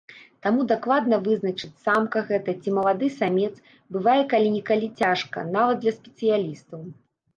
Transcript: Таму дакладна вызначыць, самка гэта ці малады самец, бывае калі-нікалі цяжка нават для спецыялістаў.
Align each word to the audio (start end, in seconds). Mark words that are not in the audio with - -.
Таму 0.43 0.61
дакладна 0.69 1.17
вызначыць, 1.27 1.69
самка 1.87 2.23
гэта 2.31 2.55
ці 2.63 2.73
малады 2.77 3.11
самец, 3.19 3.51
бывае 3.99 4.19
калі-нікалі 4.33 4.87
цяжка 5.03 5.47
нават 5.57 5.77
для 5.85 5.95
спецыялістаў. 5.99 6.81